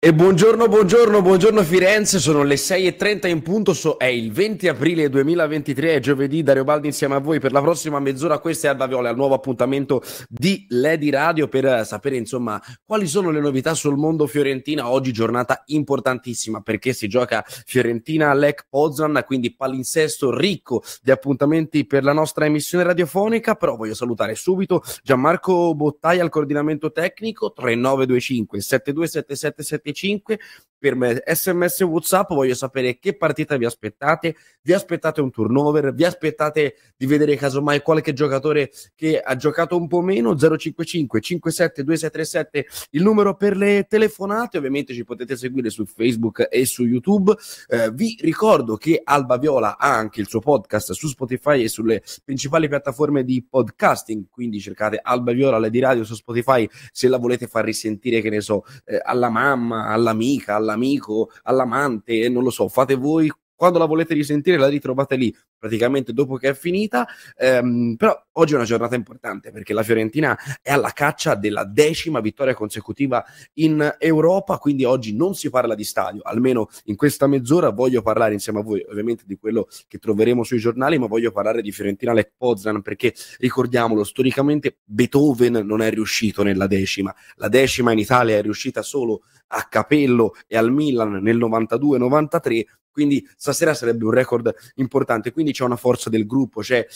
[0.00, 5.08] E buongiorno, buongiorno, buongiorno Firenze, sono le 6.30 in punto, so, è il 20 aprile
[5.08, 8.86] 2023, è giovedì, Dario Baldi insieme a voi per la prossima mezz'ora, questa è Alba
[8.86, 13.96] Viola, il nuovo appuntamento di Lady Radio per sapere insomma quali sono le novità sul
[13.96, 21.84] mondo Fiorentina, oggi giornata importantissima perché si gioca Fiorentina-Lec Poznan, quindi palinsesto ricco di appuntamenti
[21.86, 28.60] per la nostra emissione radiofonica, però voglio salutare subito Gianmarco Bottai al coordinamento tecnico, 3925
[28.60, 30.38] 7277 775
[30.78, 31.22] per me.
[31.26, 34.36] Sms whatsapp voglio sapere che partita vi aspettate.
[34.62, 35.92] Vi aspettate un turnover?
[35.92, 40.36] Vi aspettate di vedere casomai qualche giocatore che ha giocato un po' meno?
[40.36, 44.58] 055 57 2637 il numero per le telefonate.
[44.58, 47.34] Ovviamente ci potete seguire su facebook e su youtube.
[47.68, 52.02] Eh, vi ricordo che Alba Viola ha anche il suo podcast su spotify e sulle
[52.24, 57.46] principali piattaforme di podcasting quindi cercate Alba Viola Lady Radio su spotify se la volete
[57.46, 62.94] far risentire che ne so eh, alla mamma all'amica all'amico, all'amante, non lo so, fate
[62.94, 67.06] voi quando la volete risentire la ritrovate lì praticamente dopo che è finita
[67.36, 72.20] ehm, però oggi è una giornata importante perché la Fiorentina è alla caccia della decima
[72.20, 77.70] vittoria consecutiva in Europa quindi oggi non si parla di stadio almeno in questa mezz'ora
[77.70, 81.62] voglio parlare insieme a voi ovviamente di quello che troveremo sui giornali ma voglio parlare
[81.62, 87.92] di Fiorentina Lech Poznan perché ricordiamolo storicamente Beethoven non è riuscito nella decima la decima
[87.92, 92.64] in Italia è riuscita solo a Capello e al Milan nel 92-93
[92.98, 96.86] quindi stasera sarebbe un record importante, quindi c'è una forza del gruppo, c'è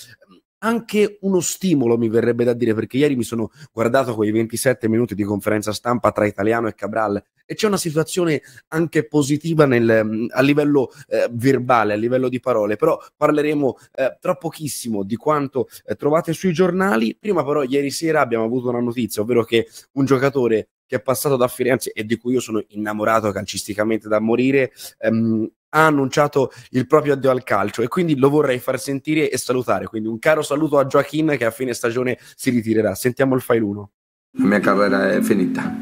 [0.65, 5.15] anche uno stimolo, mi verrebbe da dire, perché ieri mi sono guardato quei 27 minuti
[5.15, 10.41] di conferenza stampa tra Italiano e Cabral e c'è una situazione anche positiva nel, a
[10.41, 15.97] livello eh, verbale, a livello di parole, però parleremo eh, tra pochissimo di quanto eh,
[15.97, 17.17] trovate sui giornali.
[17.19, 21.37] Prima però ieri sera abbiamo avuto una notizia, ovvero che un giocatore che è passato
[21.37, 26.87] da Firenze e di cui io sono innamorato calcisticamente da morire, ehm, ha annunciato il
[26.87, 29.87] proprio addio al calcio e quindi lo vorrei far sentire e salutare.
[29.87, 32.95] Quindi un caro saluto a Joaquin che a fine stagione si ritirerà.
[32.95, 33.91] Sentiamo il file 1.
[34.39, 35.75] La mia carriera è finita.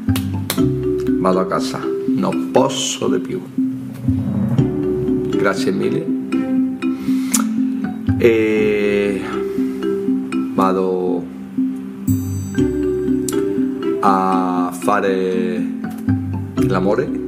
[1.19, 1.79] Vado a casa.
[2.07, 3.41] Non posso di più.
[5.37, 6.19] Grazie mille.
[8.17, 9.21] E
[10.53, 11.25] vado
[14.01, 15.63] a fare
[16.55, 17.20] l'amore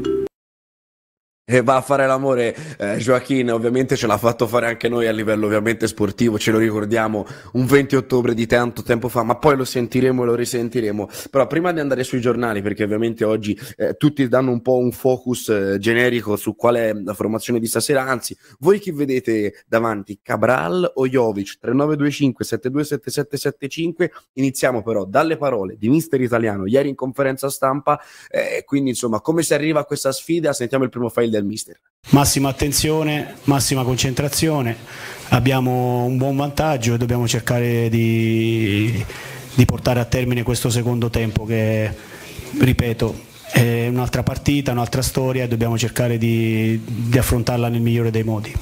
[1.53, 5.11] e va a fare l'amore eh, Joaquin ovviamente ce l'ha fatto fare anche noi a
[5.11, 9.55] livello ovviamente sportivo ce lo ricordiamo un 20 ottobre di tanto tempo fa ma poi
[9.55, 11.09] lo sentiremo e lo risentiremo.
[11.29, 14.91] Però prima di andare sui giornali perché ovviamente oggi eh, tutti danno un po' un
[14.91, 20.19] focus eh, generico su qual è la formazione di stasera anzi voi chi vedete davanti?
[20.23, 21.59] Cabral o Jovic?
[21.59, 27.99] 3925 727775 iniziamo però dalle parole di mister italiano ieri in conferenza stampa
[28.29, 30.51] eh, quindi insomma come si arriva a questa sfida?
[30.53, 31.79] Sentiamo il primo file del mister.
[32.09, 34.75] Massima attenzione, massima concentrazione,
[35.29, 39.03] abbiamo un buon vantaggio e dobbiamo cercare di,
[39.53, 41.89] di portare a termine questo secondo tempo che,
[42.59, 48.23] ripeto, è un'altra partita, un'altra storia e dobbiamo cercare di, di affrontarla nel migliore dei
[48.23, 48.53] modi.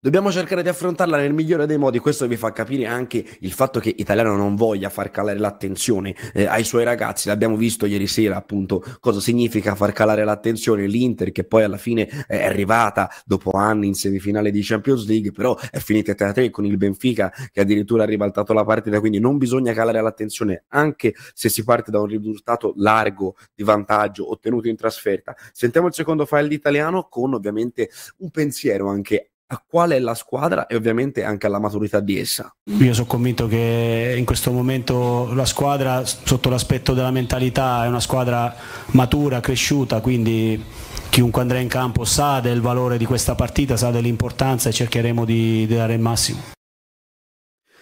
[0.00, 1.98] Dobbiamo cercare di affrontarla nel migliore dei modi.
[1.98, 6.44] Questo vi fa capire anche il fatto che Italiano non voglia far calare l'attenzione eh,
[6.44, 7.26] ai suoi ragazzi.
[7.26, 10.86] L'abbiamo visto ieri sera, appunto, cosa significa far calare l'attenzione.
[10.86, 15.58] L'Inter, che poi alla fine è arrivata dopo anni in semifinale di Champions League, però
[15.68, 19.00] è finita 3-3 con il Benfica che addirittura ha ribaltato la partita.
[19.00, 24.30] Quindi non bisogna calare l'attenzione, anche se si parte da un risultato largo di vantaggio
[24.30, 25.34] ottenuto in trasferta.
[25.50, 30.66] Sentiamo il secondo file Italiano con ovviamente un pensiero anche a qual è la squadra
[30.66, 32.54] e ovviamente anche alla maturità di essa.
[32.64, 38.00] Io sono convinto che in questo momento la squadra sotto l'aspetto della mentalità è una
[38.00, 38.54] squadra
[38.88, 40.62] matura, cresciuta, quindi
[41.08, 45.66] chiunque andrà in campo sa del valore di questa partita, sa dell'importanza e cercheremo di,
[45.66, 46.56] di dare il massimo.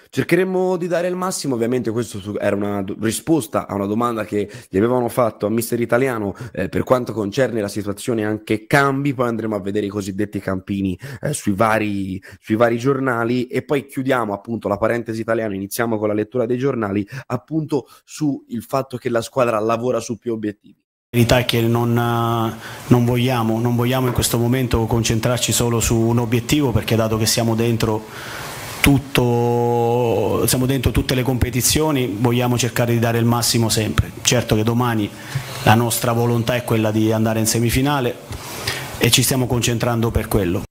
[0.09, 4.77] Cercheremo di dare il massimo, ovviamente questo era una risposta a una domanda che gli
[4.77, 9.55] avevano fatto a Mister Italiano eh, per quanto concerne la situazione anche cambi, poi andremo
[9.57, 14.69] a vedere i cosiddetti campini eh, sui, vari, sui vari giornali e poi chiudiamo appunto
[14.69, 19.59] la parentesi italiana, iniziamo con la lettura dei giornali appunto sul fatto che la squadra
[19.59, 20.85] lavora su più obiettivi.
[21.09, 26.19] Verità è che non, non, vogliamo, non vogliamo in questo momento concentrarci solo su un
[26.19, 28.05] obiettivo perché dato che siamo dentro
[28.87, 34.13] tutto, siamo dentro tutte le competizioni, vogliamo cercare di dare il massimo sempre.
[34.23, 35.11] Certo che domani
[35.65, 38.15] la nostra volontà è quella di andare in semifinale
[38.99, 40.66] e ci stiamo concentrando per quello.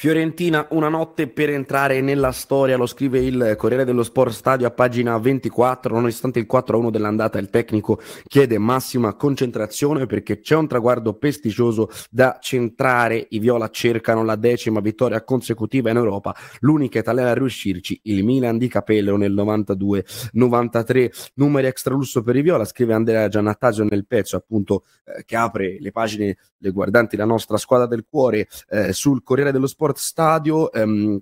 [0.00, 4.70] Fiorentina, una notte per entrare nella storia, lo scrive il Corriere dello Sport Stadio a
[4.70, 11.14] pagina 24, nonostante il 4-1 dell'andata il tecnico chiede massima concentrazione perché c'è un traguardo
[11.14, 17.34] prestigioso da centrare, i Viola cercano la decima vittoria consecutiva in Europa, l'unica italiana a
[17.34, 23.26] riuscirci, il Milan di Capello nel 92-93, numeri extra lusso per i Viola, scrive Andrea
[23.26, 28.04] Giannattasio nel pezzo appunto eh, che apre le pagine le guardanti la nostra squadra del
[28.08, 31.18] cuore eh, sul Corriere dello Sport Sport Stadio, ehm,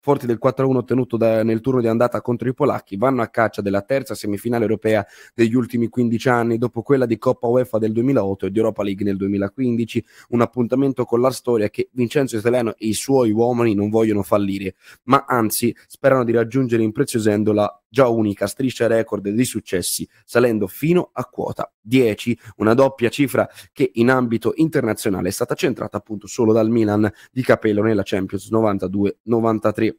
[0.00, 3.60] forti del 4-1 ottenuto da, nel turno di andata contro i polacchi, vanno a caccia
[3.60, 5.04] della terza semifinale europea
[5.34, 9.04] degli ultimi 15 anni, dopo quella di Coppa UEFA del 2008 e di Europa League
[9.04, 13.90] nel 2015, un appuntamento con la storia che Vincenzo Italiano e i suoi uomini non
[13.90, 20.06] vogliono fallire, ma anzi sperano di raggiungere impreziosendo la già unica striscia record di successi,
[20.26, 25.96] salendo fino a quota 10, una doppia cifra che in ambito internazionale è stata centrata
[25.96, 29.94] appunto solo dal Milan di Capello nella Champions 92-93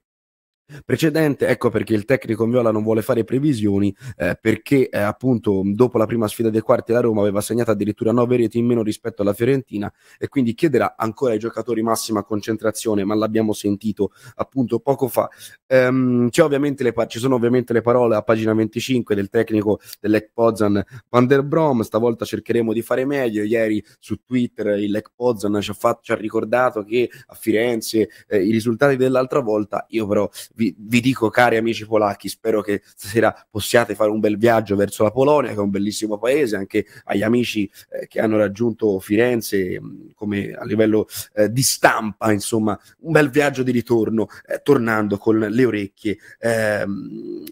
[0.85, 5.97] precedente, ecco perché il tecnico viola non vuole fare previsioni, eh, perché eh, appunto dopo
[5.97, 9.21] la prima sfida dei quarti la Roma aveva segnato addirittura 9 reti in meno rispetto
[9.21, 15.07] alla Fiorentina e quindi chiederà ancora ai giocatori massima concentrazione, ma l'abbiamo sentito appunto poco
[15.07, 15.29] fa.
[15.67, 21.27] Ehm, le, ci sono ovviamente le parole a pagina 25 del tecnico dell'Ec Pozan Van
[21.27, 25.73] der Brom, stavolta cercheremo di fare meglio, ieri su Twitter il Lech Pozan ci ha,
[25.73, 30.75] fatto, ci ha ricordato che a Firenze eh, i risultati dell'altra volta, io però vi,
[30.75, 35.11] vi, dico, cari amici polacchi, spero che stasera possiate fare un bel viaggio verso la
[35.11, 40.13] Polonia, che è un bellissimo paese, anche agli amici eh, che hanno raggiunto Firenze mh,
[40.15, 45.37] come a livello eh, di stampa, insomma, un bel viaggio di ritorno, eh, tornando con
[45.37, 46.17] le orecchie.
[46.39, 47.43] Ehm,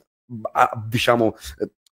[0.54, 1.36] a, diciamo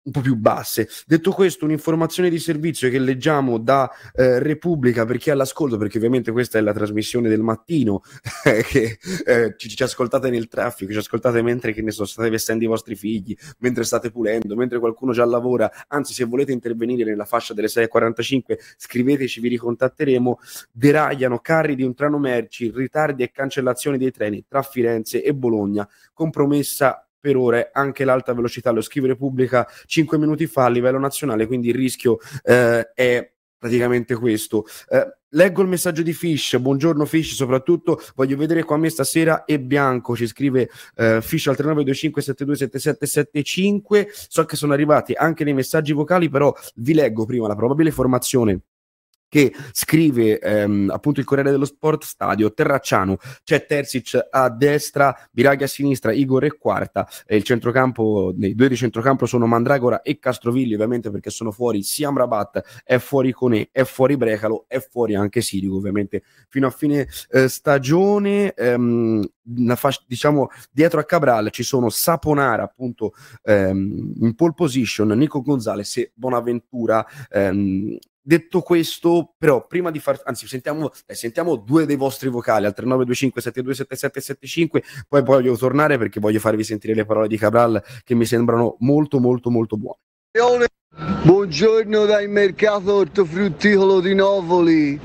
[0.03, 0.88] un po' più basse.
[1.06, 5.98] Detto questo, un'informazione di servizio che leggiamo da eh, Repubblica per chi è all'ascolto, perché
[5.98, 8.01] ovviamente questa è la trasmissione del mattino,
[8.44, 12.63] che eh, ci, ci, ascoltate nel traffico, ci ascoltate mentre che ne so, state vestendo
[12.63, 15.69] i vostri figli, mentre state pulendo, mentre qualcuno già lavora.
[15.88, 20.39] Anzi, se volete intervenire nella fascia delle 6.45, scriveteci, vi ricontatteremo.
[20.71, 25.88] Deragliano carri di un treno merci, ritardi e cancellazioni dei treni tra Firenze e Bologna,
[26.13, 28.71] compromessa per ore anche l'alta velocità.
[28.71, 33.31] Lo scrive Repubblica 5 minuti fa a livello nazionale, quindi il rischio eh, è
[33.62, 34.65] praticamente questo.
[34.89, 39.45] Eh, leggo il messaggio di Fish, buongiorno Fish, soprattutto voglio vedere qua a me stasera
[39.45, 45.94] e Bianco, ci scrive eh, Fish al 3925727775, so che sono arrivati anche nei messaggi
[45.94, 48.62] vocali, però vi leggo prima la probabile formazione
[49.31, 55.63] che scrive ehm, appunto il Corriere dello Sport Stadio, Terracciano, c'è Terzic a destra, Biraghi
[55.63, 60.19] a sinistra, Igor e quarta, e il centrocampo, nei due di centrocampo sono Mandragora e
[60.19, 65.15] Castrovilli ovviamente perché sono fuori sia Amrabat, è fuori Conè, è fuori Brecalo, è fuori
[65.15, 69.25] anche Sirico ovviamente fino a fine eh, stagione, ehm,
[70.07, 73.13] diciamo dietro a Cabral ci sono Saponara appunto
[73.43, 77.05] ehm, in pole position, Nico Gonzalez e Bonaventura.
[77.29, 82.68] Ehm, Detto questo, però, prima di far, anzi, sentiamo, eh, sentiamo due dei vostri vocali
[82.68, 84.83] al 3925 727775.
[85.07, 89.19] Poi voglio tornare perché voglio farvi sentire le parole di Cabral che mi sembrano molto,
[89.19, 89.97] molto, molto buone.
[91.23, 95.00] Buongiorno dal mercato ortofrutticolo di Novoli.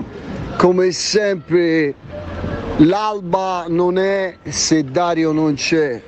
[0.58, 1.94] Come sempre,
[2.78, 6.02] l'alba non è se Dario non c'è.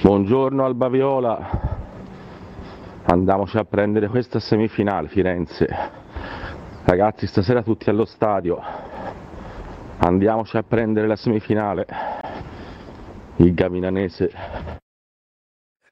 [0.00, 1.71] Buongiorno Alba Viola
[3.04, 5.66] andiamoci a prendere questa semifinale Firenze.
[6.84, 8.60] Ragazzi stasera tutti allo stadio.
[9.98, 11.86] Andiamoci a prendere la semifinale.
[13.36, 14.30] Il Gavinanese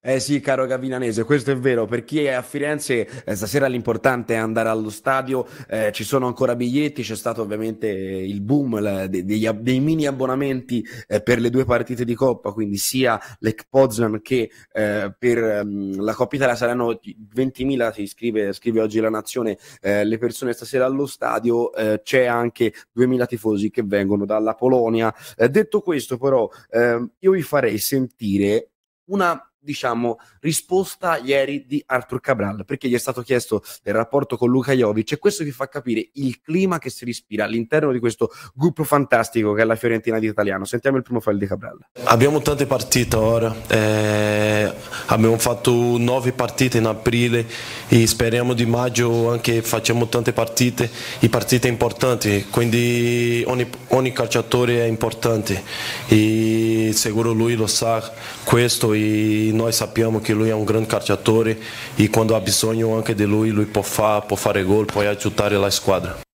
[0.02, 1.84] eh sì, caro Gavinanese, questo è vero.
[1.84, 5.46] Per chi è a Firenze, eh, stasera l'importante è andare allo stadio.
[5.68, 7.02] Eh, ci sono ancora biglietti.
[7.02, 11.66] C'è stato ovviamente il boom la, de, dei, dei, mini abbonamenti eh, per le due
[11.66, 16.92] partite di Coppa, quindi sia l'Ec Poznan che eh, per um, la Coppa Italia saranno
[16.92, 17.92] 20.000.
[17.92, 19.58] Si scrive, scrive oggi la Nazione.
[19.82, 21.74] Eh, le persone stasera allo stadio.
[21.74, 25.14] Eh, c'è anche 2.000 tifosi che vengono dalla Polonia.
[25.50, 28.70] detto questo, però, ehm, io vi farei sentire
[29.10, 34.48] una diciamo, risposta ieri di Arthur Cabral, perché gli è stato chiesto del rapporto con
[34.50, 38.30] Luka Jovic e questo vi fa capire il clima che si respira all'interno di questo
[38.54, 40.64] gruppo fantastico che è la Fiorentina di Italiano.
[40.64, 41.78] Sentiamo il primo file di Cabral.
[42.04, 44.72] Abbiamo tante partite ora, eh,
[45.06, 47.46] abbiamo fatto nove partite in aprile
[47.88, 54.84] e speriamo di maggio anche facciamo tante partite, e partite importanti, quindi ogni, ogni calciatore
[54.84, 55.62] è importante
[56.08, 56.59] e
[56.94, 58.12] sicuro lui lo sa
[58.44, 61.58] questo e nós sappiamo che lui è un grande calciatore
[61.96, 65.56] e quando ha bisogno anche di lui, lui può, fa, può fare gol, può aiutare
[65.56, 66.29] la squadra.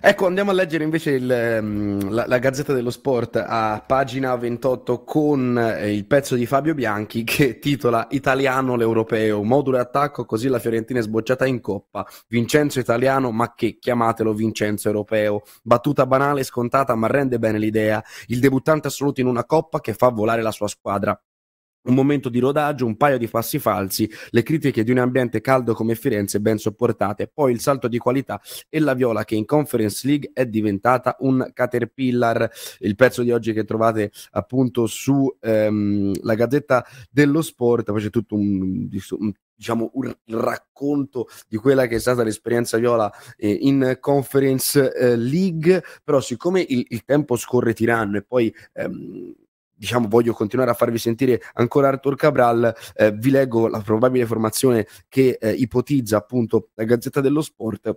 [0.00, 5.02] Ecco, andiamo a leggere invece il, mm, la, la, Gazzetta dello Sport a pagina 28
[5.02, 10.46] con eh, il pezzo di Fabio Bianchi che titola Italiano l'Europeo, modulo e attacco, così
[10.46, 12.06] la Fiorentina è sbocciata in coppa.
[12.28, 15.42] Vincenzo Italiano, ma che chiamatelo Vincenzo Europeo.
[15.64, 18.02] Battuta banale, scontata, ma rende bene l'idea.
[18.26, 21.20] Il debuttante assoluto in una coppa che fa volare la sua squadra
[21.82, 25.74] un momento di rodaggio, un paio di passi falsi, le critiche di un ambiente caldo
[25.74, 30.06] come Firenze ben sopportate, poi il salto di qualità e la Viola che in Conference
[30.06, 32.50] League è diventata un caterpillar.
[32.80, 38.10] Il pezzo di oggi che trovate appunto su ehm, la Gazzetta dello Sport, poi c'è
[38.10, 43.96] tutto un, un diciamo un racconto di quella che è stata l'esperienza viola eh, in
[43.98, 49.34] Conference eh, League, però siccome il, il, tempo scorre tiranno e poi ehm,
[49.78, 54.86] diciamo, voglio continuare a farvi sentire ancora Artur Cabral, eh, vi leggo la probabile formazione
[55.08, 57.96] che eh, ipotizza appunto la Gazzetta dello Sport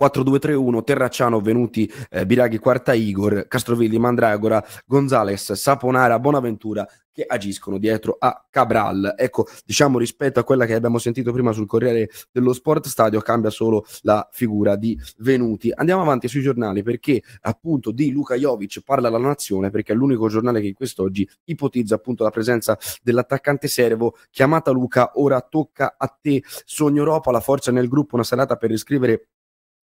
[0.00, 8.16] 4-2-3-1, Terracciano, Venuti, eh, Biraghi, Quarta Igor, Castrovilli, Mandragora, Gonzales, Saponara, Bonaventura che agiscono dietro
[8.18, 9.14] a Cabral.
[9.16, 13.50] Ecco, diciamo rispetto a quella che abbiamo sentito prima sul Corriere dello Sport Stadio, cambia
[13.50, 15.70] solo la figura di Venuti.
[15.74, 20.28] Andiamo avanti sui giornali perché appunto di Luka Jovic parla la nazione perché è l'unico
[20.28, 24.16] giornale che quest'oggi ipotizza appunto la presenza dell'attaccante servo.
[24.30, 26.42] Chiamata Luca, ora tocca a te.
[26.64, 29.28] Sogno Europa, la forza nel gruppo, una serata per riscrivere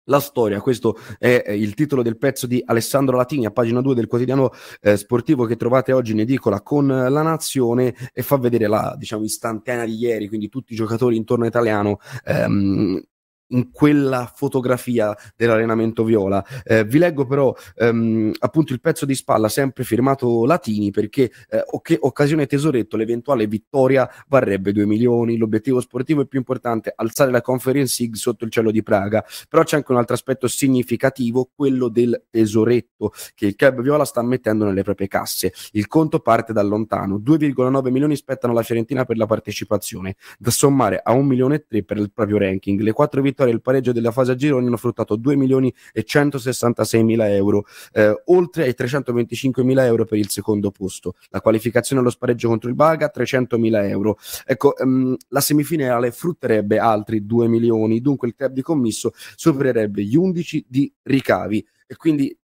[0.04, 4.06] la storia, questo è il titolo del pezzo di Alessandro Latini a pagina 2 del
[4.06, 8.94] quotidiano eh, sportivo che trovate oggi in edicola con la Nazione e fa vedere la
[8.98, 13.02] diciamo istantanea di ieri, quindi tutti i giocatori intorno a italiano ehm,
[13.48, 16.44] in quella fotografia dell'allenamento viola.
[16.64, 21.62] Eh, vi leggo però ehm, appunto il pezzo di spalla sempre firmato Latini perché eh,
[21.64, 27.40] ok- occasione tesoretto, l'eventuale vittoria varrebbe 2 milioni, l'obiettivo sportivo è più importante, alzare la
[27.40, 31.88] Conference League sotto il cielo di Praga, però c'è anche un altro aspetto significativo, quello
[31.88, 35.52] del tesoretto che il club viola sta mettendo nelle proprie casse.
[35.72, 41.00] Il conto parte da lontano, 2,9 milioni spettano alla Fiorentina per la partecipazione, da sommare
[41.02, 42.80] a 1 milione e 3 per il proprio ranking.
[42.80, 45.74] Le quattro vittorie vittoria e il pareggio della fase a gironi hanno fruttato 2 milioni
[45.92, 51.16] e 166 mila euro, eh, oltre ai 325 mila euro per il secondo posto.
[51.30, 54.16] La qualificazione allo spareggio contro il Baga 300 mila euro.
[54.46, 60.16] Ecco, ehm, la semifinale frutterebbe altri 2 milioni, dunque il club di commisso supererebbe gli
[60.16, 62.36] 11 di ricavi e quindi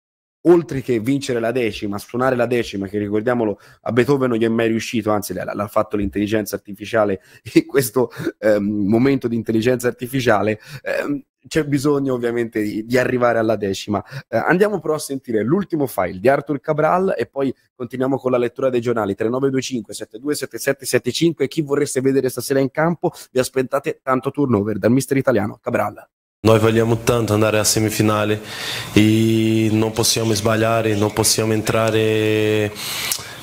[0.43, 4.49] oltre che vincere la decima, suonare la decima, che ricordiamolo a Beethoven non gli è
[4.49, 7.21] mai riuscito, anzi l'ha, l'ha fatto l'intelligenza artificiale
[7.55, 13.57] in questo ehm, momento di intelligenza artificiale, ehm, c'è bisogno ovviamente di, di arrivare alla
[13.57, 14.03] decima.
[14.29, 18.39] Eh, andiamo però a sentire l'ultimo file di Arthur Cabral e poi continuiamo con la
[18.39, 24.31] lettura dei giornali 3925 727775 e chi vorreste vedere stasera in campo vi aspettate tanto
[24.31, 26.07] turnover dal mister italiano Cabral.
[26.43, 28.41] Noi vogliamo tanto andare a semifinale
[28.95, 32.73] e non possiamo sbagliare, non possiamo entrare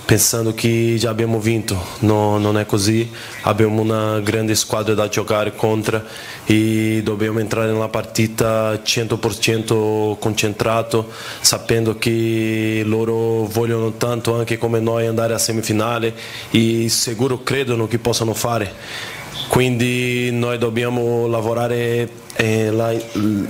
[0.07, 5.53] pensando che già abbiamo vinto, no, non è così, abbiamo una grande squadra da giocare
[5.53, 6.01] contro
[6.45, 15.07] e dobbiamo entrare nella partita 100% concentrato, sapendo che loro vogliono tanto anche come noi
[15.07, 16.15] andare a semifinale
[16.51, 19.16] e sicuro credono che possano fare.
[19.47, 22.93] Quindi noi dobbiamo lavorare eh, la,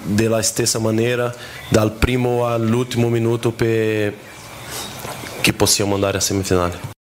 [0.04, 1.34] della stessa maniera
[1.70, 4.14] dal primo all'ultimo minuto per
[5.42, 6.97] che possiamo andare a semifinale.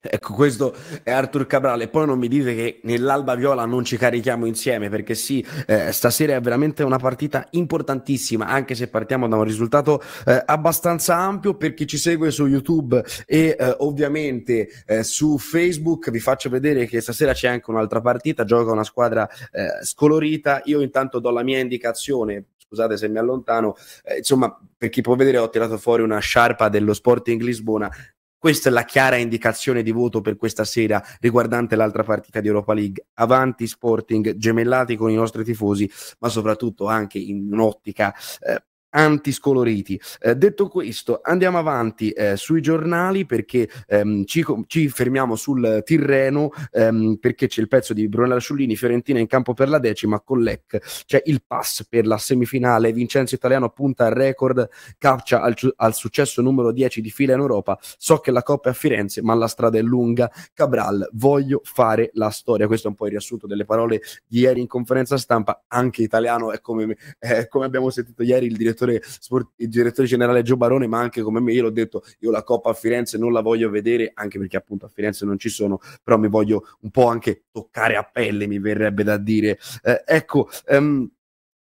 [0.00, 1.80] Ecco, questo è Cabral.
[1.80, 5.92] E poi non mi dite che nell'Alba Viola non ci carichiamo insieme, perché sì, eh,
[5.92, 11.54] stasera è veramente una partita importantissima, anche se partiamo da un risultato eh, abbastanza ampio.
[11.54, 16.86] Per chi ci segue su YouTube e eh, ovviamente eh, su Facebook, vi faccio vedere
[16.86, 20.62] che stasera c'è anche un'altra partita, gioca una squadra eh, scolorita.
[20.64, 23.74] Io intanto do la mia indicazione, scusate se mi allontano,
[24.04, 27.90] eh, insomma, per chi può vedere ho tirato fuori una sciarpa dello Sporting Lisbona
[28.38, 32.74] questa è la chiara indicazione di voto per questa sera riguardante l'altra partita di Europa
[32.74, 33.06] League.
[33.14, 35.90] Avanti Sporting, gemellati con i nostri tifosi,
[36.20, 38.62] ma soprattutto anche in un'ottica eh,
[38.96, 40.00] antiscoloriti.
[40.20, 46.50] Eh, detto questo, andiamo avanti eh, sui giornali perché ehm, ci, ci, fermiamo sul Tirreno
[46.72, 50.40] ehm, perché c'è il pezzo di Brunella Sciullini, Fiorentina in campo per la decima, con
[50.40, 55.94] Lec c'è il pass per la semifinale, Vincenzo Italiano punta al record, caccia al, al,
[55.94, 59.34] successo numero 10 di fila in Europa, so che la Coppa è a Firenze ma
[59.34, 63.46] la strada è lunga, Cabral, voglio fare la storia, questo è un po' il riassunto
[63.46, 68.22] delle parole di ieri in conferenza stampa, anche italiano è come, è come abbiamo sentito
[68.22, 71.62] ieri il direttore direttore, sport, il direttore generale Gio Barone, ma anche come me, io
[71.62, 74.88] l'ho detto, io la Coppa a Firenze non la voglio vedere, anche perché appunto a
[74.88, 79.02] Firenze non ci sono, però mi voglio un po' anche toccare a pelle, mi verrebbe
[79.02, 79.58] da dire.
[79.82, 81.08] Eh, ecco, um,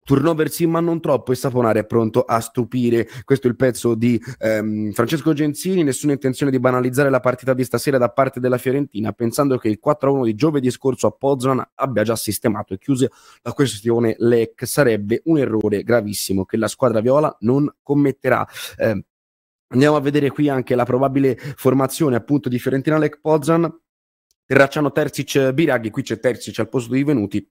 [0.05, 1.33] Turnover sì, ma non troppo.
[1.33, 3.09] E Saponare è pronto a stupire.
[3.25, 5.83] Questo è il pezzo di ehm, Francesco Genzini.
[5.85, 9.79] Nessuna intenzione di banalizzare la partita di stasera da parte della Fiorentina, pensando che il
[9.85, 13.09] 4-1 di giovedì scorso a Poznan abbia già sistemato e chiuso
[13.43, 14.67] la questione LEC.
[14.67, 18.47] Sarebbe un errore gravissimo che la squadra viola non commetterà.
[18.77, 19.05] Eh,
[19.69, 23.73] andiamo a vedere qui anche la probabile formazione appunto di Fiorentina Lec Poznan.
[24.45, 27.49] Terracciano Terzic Biraghi, qui c'è Terzic al posto di Venuti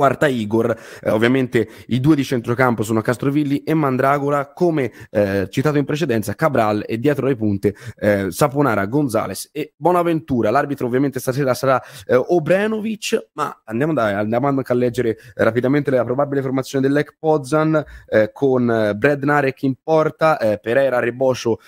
[0.00, 5.76] quarta Igor, eh, ovviamente i due di centrocampo sono Castrovilli e Mandragora, come eh, citato
[5.76, 10.50] in precedenza, Cabral e dietro le punte eh, Saponara, Gonzales e Bonaventura.
[10.50, 16.02] L'arbitro ovviamente stasera sarà eh, Obrenovic, ma andiamo, da, andiamo anche a leggere rapidamente la
[16.02, 21.58] probabile formazione dell'Ec Pozan eh, con eh, Brad Narek in porta, Pereira, Reboscio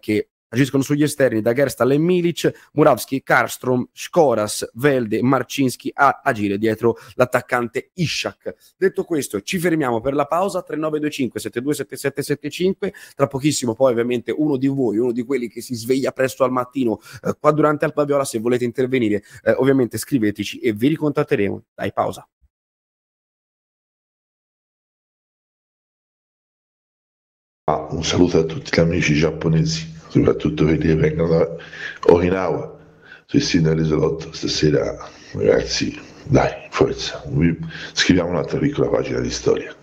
[0.00, 6.58] che Agiscono sugli esterni da Gerstal e Milic, Muravski, Karstrom, Skoras, Velde, Marcinski a agire
[6.58, 8.74] dietro l'attaccante Ishak.
[8.76, 12.92] Detto questo, ci fermiamo per la pausa 3925 727775.
[13.16, 16.52] Tra pochissimo poi ovviamente uno di voi, uno di quelli che si sveglia presto al
[16.52, 21.62] mattino eh, qua durante Alpa Viola, se volete intervenire, eh, ovviamente scriveteci e vi ricontatteremo.
[21.74, 22.28] Dai, pausa.
[27.64, 31.56] Ah, un saluto a tutti gli amici giapponesi soprattutto quelli che vengono da
[32.12, 32.78] Okinawa,
[33.24, 34.32] sul sito dell'isolotto.
[34.32, 37.22] Stasera, ragazzi, dai, forza,
[37.92, 39.74] scriviamo un'altra piccola pagina di storia.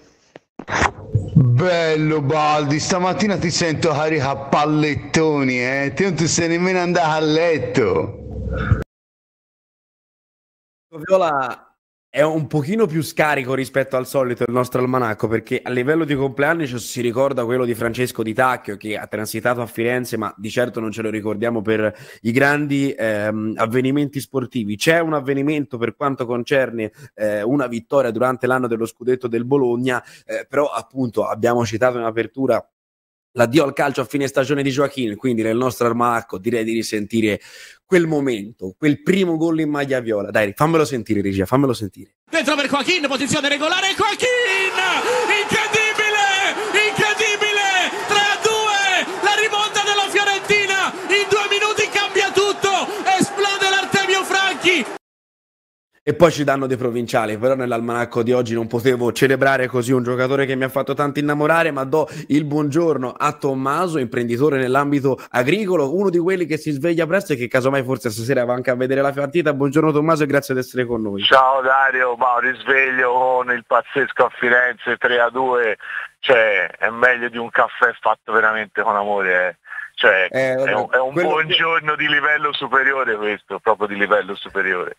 [1.34, 5.92] Bello Baldi, stamattina ti sento carica a pallettoni, eh?
[5.96, 8.18] Te non ti sei nemmeno andato a letto.
[10.90, 11.69] Viola
[12.12, 16.16] è un pochino più scarico rispetto al solito il nostro almanacco perché a livello di
[16.16, 20.34] compleanni ci si ricorda quello di Francesco Di Tacchio che ha transitato a Firenze ma
[20.36, 24.76] di certo non ce lo ricordiamo per i grandi ehm, avvenimenti sportivi.
[24.76, 30.04] C'è un avvenimento per quanto concerne eh, una vittoria durante l'anno dello scudetto del Bologna
[30.26, 32.68] eh, però appunto abbiamo citato in apertura
[33.34, 37.40] l'addio al calcio a fine stagione di Joaquin, quindi nel nostro armacco direi di risentire
[37.86, 40.32] quel momento, quel primo gol in maglia viola.
[40.32, 42.16] Dai, fammelo sentire, regia, fammelo sentire.
[42.30, 44.28] Dentro per Joaquin, posizione regolare, Joaquin!
[45.42, 46.88] Incredibile!
[46.90, 47.09] Incredibile!
[56.10, 60.02] E poi ci danno dei provinciali, però nell'almanacco di oggi non potevo celebrare così un
[60.02, 65.20] giocatore che mi ha fatto tanto innamorare, ma do il buongiorno a Tommaso, imprenditore nell'ambito
[65.30, 68.72] agricolo, uno di quelli che si sveglia presto e che casomai forse stasera va anche
[68.72, 69.54] a vedere la partita.
[69.54, 71.22] Buongiorno Tommaso e grazie di essere con noi.
[71.22, 75.78] Ciao Dario, ma risveglio con il pazzesco a Firenze 3 a 2,
[76.22, 79.48] cioè è meglio di un caffè fatto veramente con amore.
[79.48, 79.56] Eh.
[79.94, 84.96] Cioè, eh, è un, è un buongiorno di livello superiore questo, proprio di livello superiore.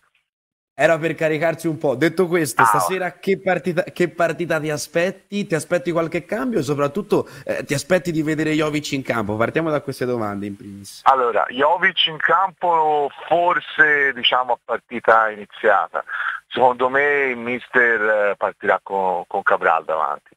[0.73, 1.95] Era per caricarci un po'.
[1.95, 2.65] Detto questo, ah.
[2.65, 5.45] stasera che partita, che partita, ti aspetti?
[5.45, 9.35] Ti aspetti qualche cambio e soprattutto eh, ti aspetti di vedere Jovic in campo?
[9.35, 11.01] Partiamo da queste domande in primis.
[11.03, 16.03] Allora, Jovic in campo forse diciamo a partita iniziata.
[16.47, 20.35] Secondo me il mister eh, partirà con, con Cabral davanti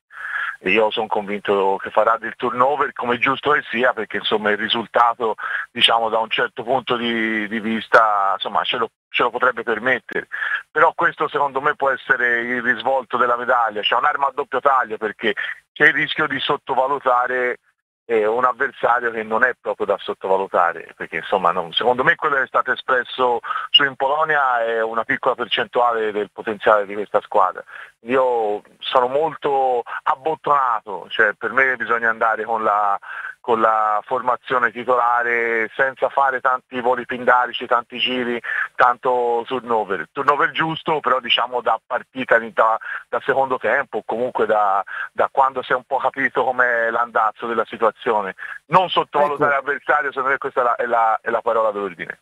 [0.71, 5.35] io sono convinto che farà del turnover come giusto che sia perché insomma il risultato
[5.71, 10.29] diciamo da un certo punto di, di vista insomma ce lo, ce lo, potrebbe permettere.
[10.71, 13.81] Però questo secondo me può essere il risvolto della medaglia.
[13.81, 15.35] C'è un'arma a doppio taglio perché
[15.73, 17.59] c'è il rischio di sottovalutare
[18.07, 22.37] è un avversario che non è proprio da sottovalutare, perché insomma non, secondo me quello
[22.37, 23.41] che è stato espresso
[23.71, 27.65] su in Polonia è una piccola percentuale del potenziale di questa squadra.
[28.01, 32.99] Io sono molto abbottonato, cioè per me bisogna andare con la,
[33.45, 38.41] con la formazione titolare senza fare tanti voli pindarici, tanti giri,
[38.75, 40.09] tanto turnover.
[40.13, 45.73] Turnover giusto però diciamo da partita da, da secondo tempo, comunque da, da, quando si
[45.73, 48.35] è un po' capito com'è l'andazzo della situazione.
[48.69, 49.67] Non sottovalutare ecco.
[49.67, 52.21] l'avversario, secondo me questa è la, è la, è la parola d'ordine.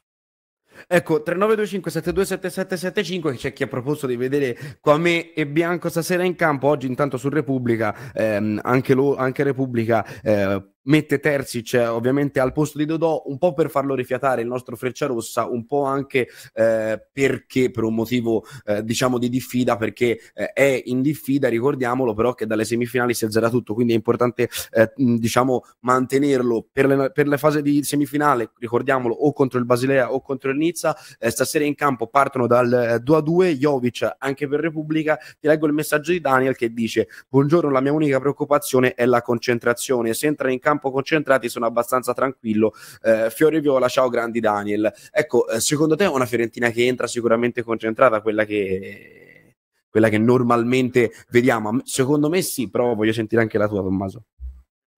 [0.88, 6.88] Ecco, 3925-727775 c'è chi ha proposto di vedere Quame e Bianco stasera in campo, oggi
[6.88, 12.84] intanto su Repubblica, ehm, anche, lo, anche Repubblica eh, mette Terzic ovviamente al posto di
[12.84, 17.70] Dodò un po' per farlo rifiatare il nostro Freccia Rossa un po' anche eh, perché
[17.70, 22.46] per un motivo eh, diciamo di diffida perché eh, è in diffida ricordiamolo però che
[22.46, 26.66] dalle semifinali si alzerà tutto quindi è importante eh, diciamo mantenerlo.
[26.72, 30.56] Per le, per le fasi di semifinale ricordiamolo o contro il Basilea o contro il
[30.56, 35.16] Nizza eh, stasera in campo partono dal 2 a 2 Jovic anche per Repubblica.
[35.16, 39.22] Ti leggo il messaggio di Daniel che dice buongiorno la mia unica preoccupazione è la
[39.22, 40.14] concentrazione.
[40.14, 42.72] Se entra in campo campo concentrati sono abbastanza tranquillo.
[43.02, 44.92] Eh, Fiore Viola, ciao grandi Daniel.
[45.10, 49.56] Ecco, eh, secondo te è una Fiorentina che entra sicuramente concentrata, quella che
[49.92, 51.80] quella che normalmente vediamo.
[51.84, 54.24] Secondo me sì, però voglio sentire anche la tua, Tommaso.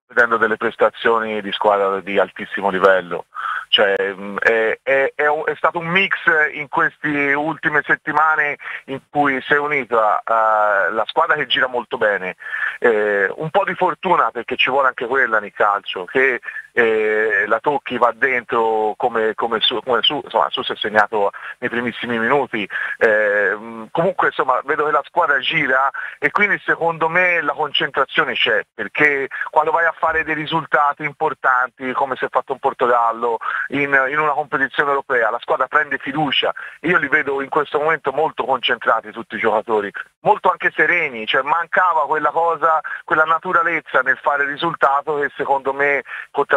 [0.06, 3.26] Vedendo delle prestazioni di squadra di altissimo livello,
[3.68, 6.16] cioè, è, è, è, è, stato un mix
[6.52, 11.96] in queste ultime settimane in cui si è unita uh, la squadra che gira molto
[11.96, 12.36] bene,
[12.78, 16.40] eh, un po' di fortuna perché ci vuole anche quella nel calcio, che
[16.74, 21.30] eh, la tocchi va dentro come, come su, come su, insomma su si è segnato
[21.58, 23.56] nei primissimi minuti, eh,
[23.92, 29.28] comunque insomma vedo che la squadra gira e quindi secondo me la concentrazione c'è, perché
[29.50, 34.18] quando vai a fare dei risultati importanti come si è fatto in Portogallo, in, in
[34.18, 39.12] una competizione europea, la squadra prende fiducia, io li vedo in questo momento molto concentrati
[39.12, 44.48] tutti i giocatori, molto anche sereni, cioè mancava quella cosa, quella naturalezza nel fare il
[44.48, 46.02] risultato che secondo me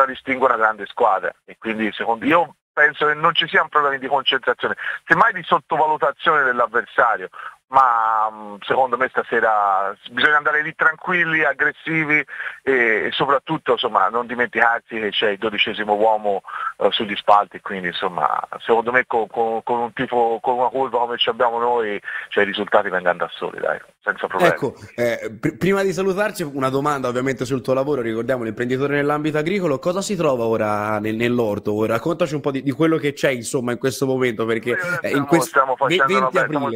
[0.08, 1.34] contraddistingue una grande squadra.
[1.46, 6.43] E quindi secondo io penso che non ci siano problemi di concentrazione, semmai di sottovalutazione
[6.43, 7.30] dell'avversario
[7.69, 12.23] ma mm, secondo me stasera bisogna andare lì tranquilli, aggressivi
[12.63, 16.43] e, soprattutto insomma, non dimenticarsi che c'è il dodicesimo uomo
[16.77, 20.99] uh, sugli spalti, quindi insomma, secondo me con, con, con, un tifo, con una curva
[20.99, 24.53] come ci abbiamo noi cioè, i risultati vengano da soli, dai, senza problemi.
[24.53, 29.38] Ecco, eh, pr- prima di salutarci una domanda ovviamente sul tuo lavoro, ricordiamo l'imprenditore nell'ambito
[29.38, 31.86] agricolo, cosa si trova ora nel, nell'orto?
[31.86, 35.25] Raccontaci un po' di, di, quello che c'è insomma in questo momento perché eh, in
[35.25, 36.69] questo 20 aprile stiamo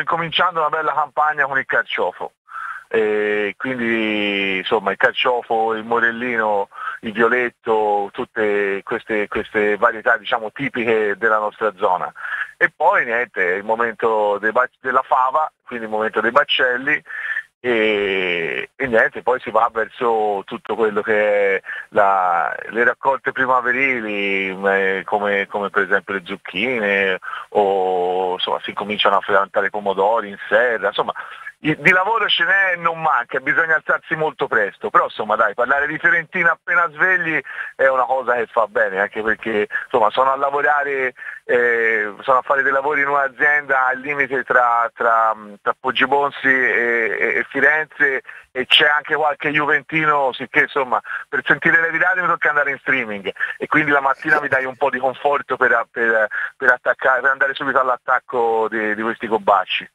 [0.00, 2.32] incominciando una bella campagna con il carciofo.
[2.90, 6.68] E quindi insomma il carciofo, il morellino,
[7.00, 12.10] il violetto, tutte queste, queste varietà diciamo, tipiche della nostra zona.
[12.56, 17.02] E poi niente, il momento della fava, quindi il momento dei baccelli
[17.60, 24.54] e, e, niente, poi si va verso tutto quello che è la, le raccolte primaverili
[25.04, 27.18] come, come, per esempio le zucchine
[27.50, 31.12] o insomma, si cominciano a piantare pomodori in serra, insomma
[31.60, 35.88] di lavoro ce n'è e non manca, bisogna alzarsi molto presto, però insomma dai, parlare
[35.88, 37.40] di Fiorentina appena svegli
[37.74, 42.42] è una cosa che fa bene, anche perché insomma sono a lavorare, eh, sono a
[42.42, 48.66] fare dei lavori in un'azienda al limite tra, tra, tra Poggibonsi e, e, Firenze e
[48.66, 53.32] c'è anche qualche Juventino, sicché insomma per sentire le virate mi tocca andare in streaming
[53.56, 57.54] e quindi la mattina mi dai un po' di conforto per, per, per, per andare
[57.54, 59.90] subito all'attacco di, di questi cobacci.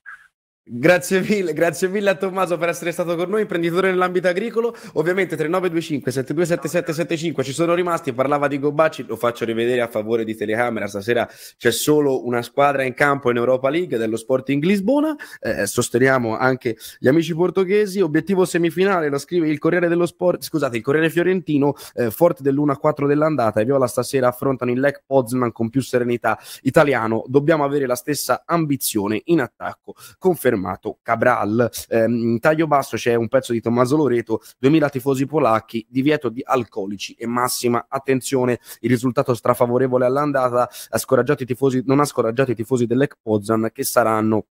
[0.65, 4.73] Grazie mille, grazie mille a Tommaso per essere stato con noi, imprenditore nell'ambito agricolo.
[4.93, 10.34] Ovviamente 3925 727775 ci sono rimasti, parlava di Gobacci, lo faccio rivedere a favore di
[10.38, 10.88] telecamera.
[10.88, 15.13] Stasera c'è solo una squadra in campo in Europa League dello Sporting Lisbona.
[15.41, 17.99] Eh, sosteniamo anche gli amici portoghesi.
[17.99, 23.06] Obiettivo semifinale, lo scrive il Corriere dello Sport, scusate, il Corriere Fiorentino, eh, forte dell'1-4
[23.06, 23.60] dell'andata.
[23.60, 27.26] I Viola stasera affrontano il Lech Poznan con più serenità italiano.
[27.28, 29.95] Dobbiamo avere la stessa ambizione in attacco.
[30.17, 31.70] Conferma fermato Cabral.
[31.89, 36.42] Eh, in taglio basso c'è un pezzo di Tommaso Loreto, 2000 tifosi polacchi, divieto di
[36.44, 38.60] alcolici e massima attenzione.
[38.82, 43.70] Il risultato strafavorevole all'andata ha scoraggiato i tifosi, non ha scoraggiato i tifosi dell'Ec Poznan
[43.74, 44.46] che saranno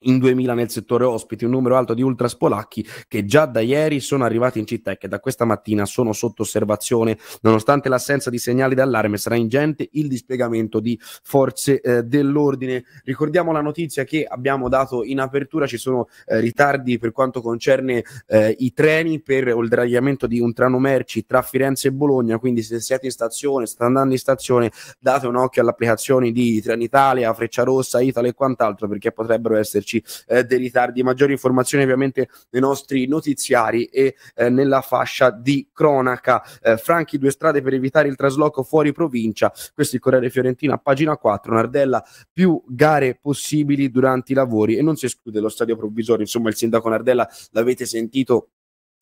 [0.00, 4.00] in 2000 nel settore ospiti, un numero alto di ultras polacchi che già da ieri
[4.00, 7.18] sono arrivati in città e che da questa mattina sono sotto osservazione.
[7.42, 12.84] Nonostante l'assenza di segnali d'allarme, sarà ingente il dispiegamento di forze eh, dell'ordine.
[13.04, 18.04] Ricordiamo la notizia che abbiamo dato in apertura, ci sono eh, ritardi per quanto concerne
[18.26, 22.62] eh, i treni per il dragliamento di un treno merci tra Firenze e Bologna, quindi
[22.62, 27.32] se siete in stazione, state andando in stazione, date un occhio alle applicazioni di Trenitalia,
[27.32, 31.02] Frecciarossa, Italia e quant'altro perché potrebbero esserci esserci eh, dei ritardi.
[31.02, 36.42] Maggiori informazioni ovviamente nei nostri notiziari e eh, nella fascia di cronaca.
[36.62, 39.50] Eh, Franchi, due strade per evitare il trasloco fuori provincia.
[39.72, 41.54] Questo è il Corriere Fiorentina, pagina 4.
[41.54, 46.22] Nardella, più gare possibili durante i lavori e non si esclude lo stadio provvisorio.
[46.22, 48.50] Insomma, il sindaco Nardella l'avete sentito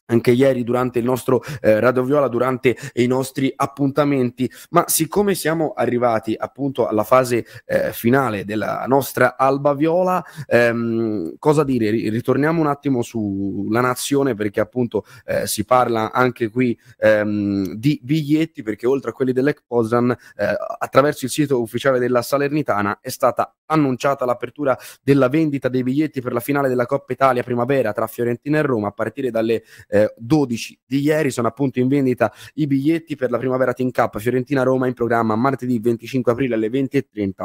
[0.06, 5.72] anche ieri durante il nostro eh, Radio Viola, durante i nostri appuntamenti, ma siccome siamo
[5.74, 11.90] arrivati appunto alla fase eh, finale della nostra Alba Viola, ehm, cosa dire?
[11.90, 18.62] Ritorniamo un attimo sulla nazione perché appunto eh, si parla anche qui ehm, di biglietti
[18.62, 23.54] perché oltre a quelli dell'Ec Poznan eh, attraverso il sito ufficiale della Salernitana è stata
[23.66, 28.58] annunciata l'apertura della vendita dei biglietti per la finale della Coppa Italia primavera tra Fiorentina
[28.58, 31.30] e Roma a partire dalle eh, 12 di ieri.
[31.30, 35.78] Sono appunto in vendita i biglietti per la primavera Team Cup Fiorentina-Roma in programma martedì
[35.78, 37.44] 25 aprile alle 20.30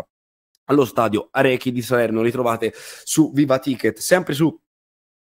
[0.65, 2.21] allo stadio Arechi di Salerno.
[2.21, 4.57] Li trovate su Viva Ticket, sempre su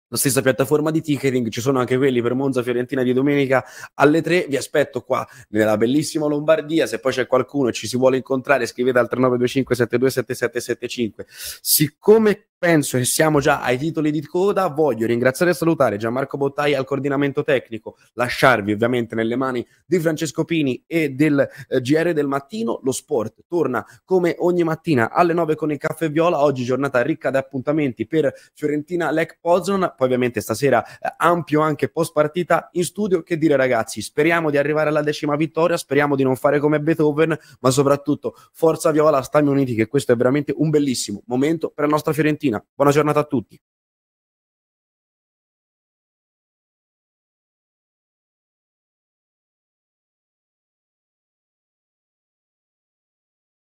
[0.08, 4.22] la stessa piattaforma di ticketing, ci sono anche quelli per Monza Fiorentina di domenica alle
[4.22, 4.46] 3.
[4.48, 6.86] Vi aspetto qua nella bellissima Lombardia.
[6.86, 11.26] Se poi c'è qualcuno e ci si vuole incontrare, scrivete al 3925 727775.
[11.28, 14.70] Siccome penso che siamo già ai titoli di coda.
[14.70, 20.46] Voglio ringraziare e salutare Gianmarco Bottai al coordinamento tecnico, lasciarvi ovviamente nelle mani di Francesco
[20.46, 22.80] Pini e del eh, GR del mattino.
[22.82, 26.42] Lo sport torna come ogni mattina alle 9 con il caffè viola.
[26.42, 29.94] Oggi giornata ricca di appuntamenti per Fiorentina Lec Poznan.
[29.96, 33.22] Poi ovviamente stasera eh, ampio anche post partita in studio.
[33.22, 37.38] Che dire ragazzi, speriamo di arrivare alla decima vittoria, speriamo di non fare come Beethoven,
[37.60, 41.92] ma soprattutto forza viola, stammi uniti che questo è veramente un bellissimo momento per la
[41.92, 42.55] nostra Fiorentina.
[42.74, 43.60] Buona giornata a tutti.